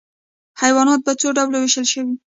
[0.61, 2.13] حیوانات په څو ډلو ویشل شوي؟